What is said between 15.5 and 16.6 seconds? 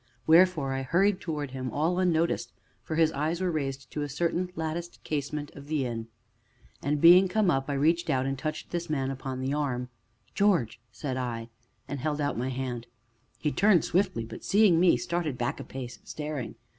a pace, staring.